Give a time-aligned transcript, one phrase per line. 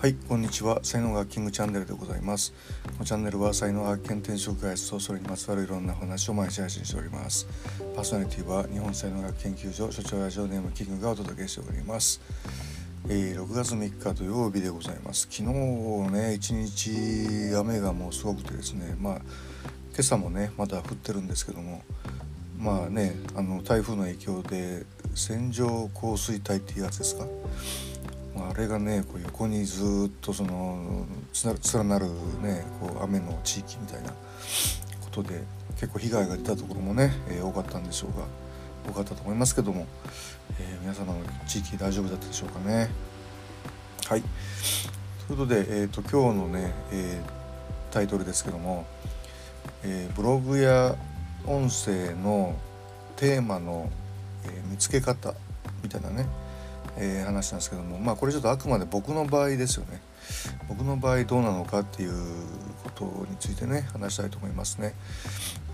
[0.00, 0.78] はいこんにちは。
[0.84, 2.54] 才能学キングチャンネルでございます。
[2.84, 7.48] このチャンネルは才能学検転職開発とそれにまつわるいろんな話を毎日配信しております。
[7.96, 12.20] パーソナリティは日本才能学研究所所長ラジオネームキングがお届けしております。
[13.08, 15.26] えー、6月3日土曜日でございます。
[15.28, 15.42] 昨日
[16.12, 19.24] ね一日雨がもうすごくてですねまあ今
[19.98, 21.82] 朝もねまだ降ってるんですけども
[22.56, 27.26] まあねあの台風の影響で線状降水帯っていうやつですか？
[28.50, 31.06] あれがねこう横にずっとその
[31.72, 32.06] 連なる
[32.42, 34.14] ねこう雨の地域みたいなこ
[35.10, 35.42] とで
[35.80, 38.24] 結構被害が出たところもね、えー、多かったんでしょうが
[38.90, 39.86] 多かったと思いますけども、
[40.58, 42.90] えー、皆様の地域大丈夫だったでしょうかね。
[44.06, 44.22] はい
[45.28, 48.86] ということで、えーと、今日のね、えー、タイトルですけども、
[49.84, 50.96] え、ブログや
[51.44, 52.56] 音声の
[53.16, 53.90] テーマの、
[54.46, 55.34] え、見つけ方
[55.82, 56.26] みたいなね
[56.98, 60.00] えー、話なんですけどもまあこれちょっとあくまで僕の場合ですよね
[60.68, 62.12] 僕の場合どうなのかっていう
[62.84, 64.94] ことについてね話したいと思いますね。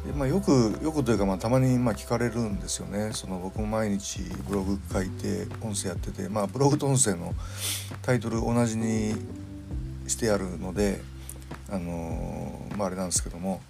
[0.06, 7.33] でまあ、よくよくというか、まあ、たまにまあ聞かれるんですよねその僕も毎日ブログ書いて音声やってて、まあ、ブログと音声の
[8.03, 9.14] タイトル同じに
[10.06, 11.00] してあるので
[11.70, 13.62] あのー、まああれなんですけども、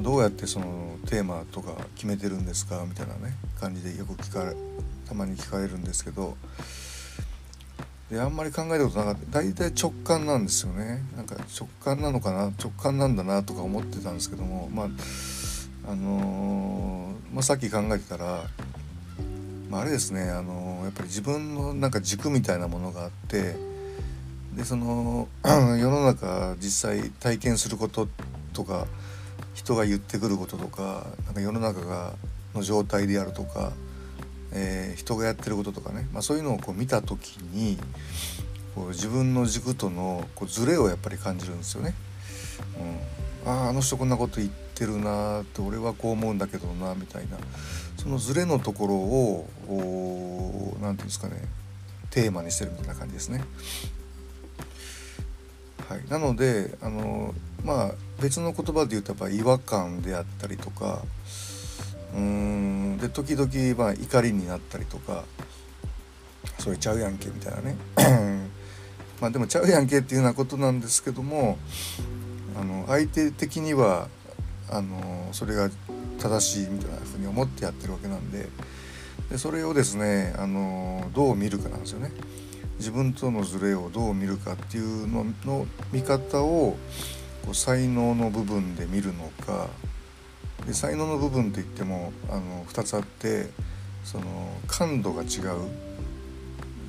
[0.00, 4.56] どうやってそのテーマとか決めてるんですかみたいなね感じでよく聞かれ
[5.06, 6.36] たまに聞かれるんですけど
[8.10, 9.40] であんまり考えたことなかった。
[9.40, 11.02] 大体直感なんですよね。
[11.16, 14.88] なんか直感なのかな直感なんだなとか思ってたんですけどもまあ
[15.90, 18.44] あのー、まあ、さっき考えてたら、
[19.68, 23.56] まあ、あれですね、あのー、やっぱり自分のなんか軸みたいなものがあって
[24.54, 28.08] でその 世の中実際体験すること
[28.52, 28.86] とか
[29.54, 32.14] 人が言ってくることとかなんか世の中が
[32.54, 33.72] の状態であるとか
[34.54, 37.78] えー、人がやってることとかね、まあ、そういうのをこう見た時に
[38.74, 41.94] こう自分の軸とのこうズレをやっぱり感じるんですよね。
[43.44, 47.38] うん、あああの人こんなこと言ってるなって俺はこう思うんだけどなみたいな
[47.96, 49.48] そのズレのところを
[50.80, 51.42] 何て言うんですかね
[52.10, 53.42] テーマにしてるみたいな感じですね。
[55.88, 57.34] はい、なのであの
[57.64, 61.02] まあ別の言葉で言うとやっぱ違和感であったりとか
[62.14, 65.24] うーんで時々まあ怒りになったりとか
[66.58, 67.76] それちゃうやんけみたいなね
[69.20, 71.58] まあでもちゃうやんけっていうようなことなんですけども
[72.58, 74.08] あの相手的には
[74.70, 75.70] あのそれが
[76.18, 78.48] 正しいみたいなふうに思ってやってるわけなんで
[79.30, 82.10] でそれをですねあのどう見るかなんですよね。
[82.78, 86.76] 自分とのズレをどう見るかっていうのの見方を
[87.52, 89.68] 才能の部分で見るのか
[90.66, 93.50] で才能の部分といってもあの2つあって
[94.04, 94.24] その
[94.66, 95.28] 感度が違う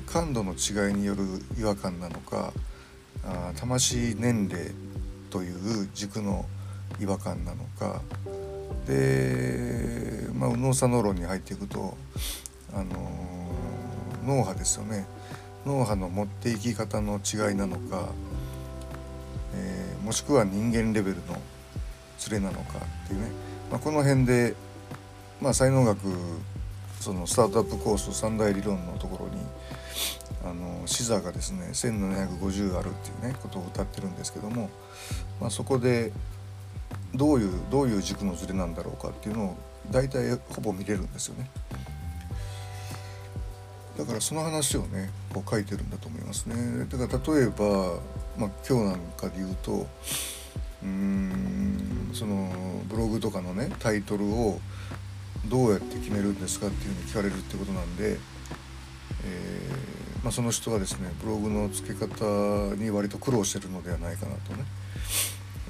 [0.06, 1.24] 感度の違いによる
[1.58, 2.52] 違和感なのか
[3.24, 4.70] あ魂年齢
[5.30, 6.46] という軸の
[7.00, 8.00] 違和感なのか
[8.86, 11.96] で、まあ、右脳左脳論に入っていくと、
[12.72, 12.84] あの、
[14.26, 15.06] 脳波ですよね。
[15.66, 18.08] 脳波の持っていき方の違いなのか、
[20.04, 21.40] もしくは人間レベルの
[22.18, 23.30] ズレなのかっていうね
[23.70, 24.54] まあ、この辺で、
[25.40, 25.98] まあ、才能学
[27.00, 29.42] そのスタートアップコース三大理論のところに
[30.44, 34.70] あの視座がですね1750あるっていうねことを歌ってるんですけども、
[35.40, 36.12] まあ、そこで
[37.14, 39.56] どういうどういう軸のズレなんだろうかっていうのを
[39.90, 41.50] 大体ほぼ見れるんですよね。
[43.98, 46.86] だからその話をねこう書いてるんだと思いますね。
[46.86, 47.98] だから例えば、
[48.38, 49.86] まあ、今日なんかで言うと
[50.82, 52.50] うんその
[52.88, 54.60] ブログとかのねタイトルを
[55.46, 58.18] どうやって決めるんですかっていうふうに聞かれるってことなんで、
[59.24, 64.64] えー、まあ、その人はですねブログの付け方に割と苦労してるのではないかなとね、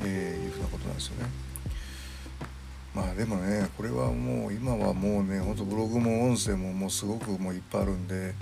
[0.03, 1.31] えー、いうふうなことなんですよね。
[2.95, 8.35] まあでもねこれはもう今はもうねほんとブログも音声ももうすごくもういっぱいあるんで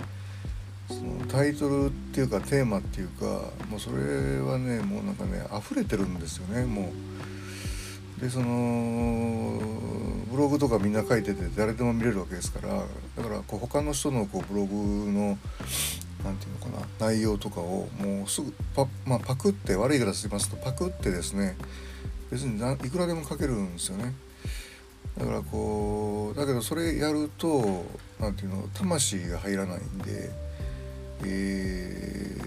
[0.87, 3.25] そのタイトルっていうかテーマっていうか
[3.69, 6.91] もうそれはねもうなんかね溢れてるんですよねも
[8.19, 8.21] う。
[8.21, 9.59] でその
[10.31, 12.69] ブログとかみんな書いてて誰でも見れるわけですから
[13.17, 14.75] だからこう他の人のこうブログ
[15.11, 15.37] の
[16.23, 21.57] 何て言うのかな内容とかをもうすぐパ,、まあ、パクって悪い言い方しますとパクってですね
[22.31, 24.13] 別にいくらでも書けるんですよね。
[25.17, 27.85] だからこうだけどそれやると
[28.19, 30.42] 何て言うの魂が入らないんで。
[31.25, 32.37] え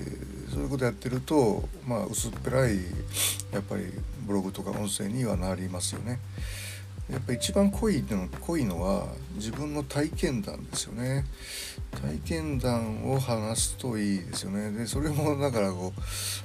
[0.48, 2.76] ー、そういうことやってると、まあ、薄っぺらい
[3.52, 3.84] やっぱり
[4.26, 6.18] ブログとか音声にはなりますよね。
[7.10, 11.24] やっぱ一番濃いの濃いのは自分の体験談ですよね
[11.92, 15.92] 体験談を話すといいですよねでそれもだからこ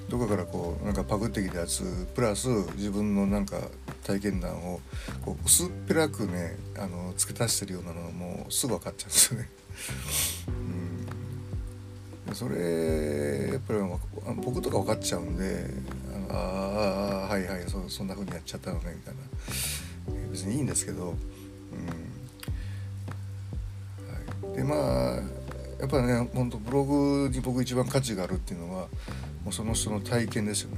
[0.07, 3.57] うどこかからこうなんかパクってきたやつプラス自分のなんか
[4.03, 4.79] 体験談を
[5.25, 9.49] こう薄っぺらくねあの付け足してるようなのもすぐ分かっちゃうんですよね。
[12.33, 13.79] それやっぱり
[14.43, 15.65] 僕とか分かっちゃうんで
[16.29, 19.19] ああはいはいそそんな風にやっちゃったのねみたいな。
[20.31, 21.13] 別にいいんですけど、うん。
[24.47, 25.15] はい、でまあ
[25.79, 28.87] やっぱりね本当ブログに僕一番価値があるっていうのは
[29.43, 30.77] もうその人の体験ですよね。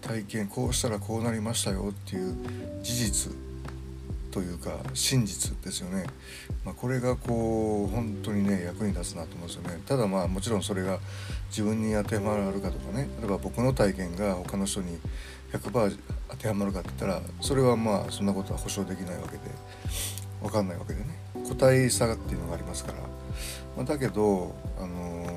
[0.00, 2.34] 体験こうしたらこうなりましたよっていう
[2.82, 3.47] 事実。
[4.30, 6.04] というか真実ですよね、
[6.64, 9.80] まあ、これがこう本当にね役に立つなと思うんですよね。
[9.86, 10.98] ただまあもちろんそれが
[11.48, 13.08] 自分に当てはまるかとかね。
[13.20, 14.98] 例えば僕の体験が他の人に
[15.52, 15.98] 100%
[16.30, 19.40] 当てはまるかって言ったらそれはまあそんなことは保証できないわけで
[20.42, 21.18] 分かんないわけでね。
[21.48, 22.98] 個体差っていうのがありますから、
[23.76, 25.30] まあ、だけど、あのー、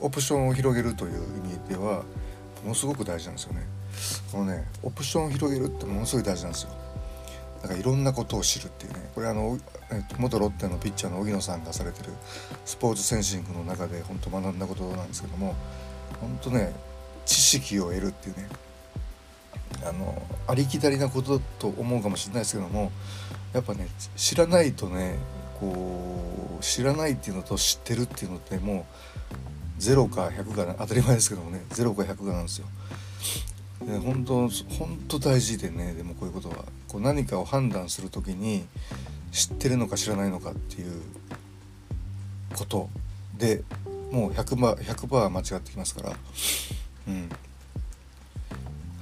[0.00, 1.12] オプションを広げるという
[1.46, 2.02] 意味では
[2.62, 3.62] ものすごく大事なんですよね。
[4.32, 6.83] このねオプションを広げるってものすごい大事なんですよ。
[7.64, 9.58] なんかいろんなことを知るっていうねこれあの、
[9.90, 12.10] えっと、元ロッテのピッチャーの荻野さんがされてる
[12.66, 15.54] スポーツセンシングの中で本当学んだことなんですけども
[16.20, 16.74] 本当ね
[17.24, 18.48] 知識を得るっていうね
[19.82, 22.92] あのありきたりなことだと思うかもしれないですけども
[23.54, 25.16] やっぱね知らないとね
[25.58, 28.86] こう知らないっていうのと知ってるっていうのっても
[29.78, 32.66] う0か100か当たり前ですけどもね0か100かなんですよ。
[33.80, 36.64] で本当本当大事でねでもこういうことは。
[36.94, 38.64] こう何かを判断する時に
[39.32, 41.02] 知ってるのか知らないのかっていう
[42.54, 42.88] こと
[43.36, 43.64] で
[44.12, 46.16] もう 100%, 100間違ってきますから、
[47.08, 47.28] うん。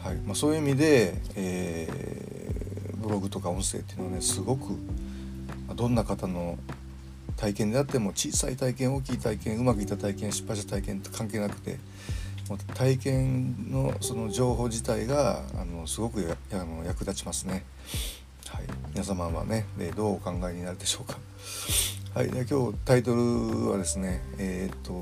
[0.03, 0.17] はい。
[0.25, 4.75] まあ、そういう意味で、えー、ブログとか音声っていうのはねすごく
[5.77, 6.59] どんな方の
[7.37, 11.79] 体験であっても小さい体験大きい体験うまくいった体験失敗した体験って関係なくて
[12.75, 17.65] 体験のその情報自体があのすごくあの役立ちますね。
[18.49, 19.67] はい、皆様はね
[19.97, 21.19] どうお考えになるでしょうか。
[22.15, 24.93] はい、で今日タイトルはですねえっ、と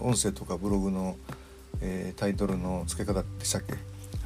[0.00, 1.16] 音声とかブログの、
[1.80, 3.74] えー、タイトルの付け方でしたっけ？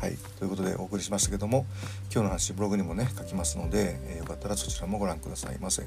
[0.01, 1.67] はい、ということでお送りしましたけども
[2.13, 5.83] 今日の話ブログにもね書きますので、えー、よかったらそちらもご覧くださいませ。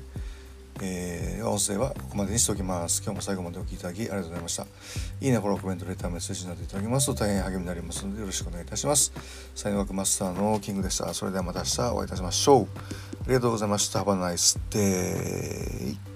[0.81, 3.01] えー、音声はここまでにしておきます。
[3.03, 4.63] 今日も最後までお聴きいただきありがとうございました。
[5.21, 9.11] いいね、フォロー、コメント、レター、メッセージなどいただきますと大変励みになりますのでよろしくお願いいたします。
[9.55, 11.13] 才能学マスターのキングでした。
[11.13, 12.67] それではまた明日お会いいたしましょう。
[13.23, 14.03] ありがとうございました。
[14.03, 16.08] Have a nice day.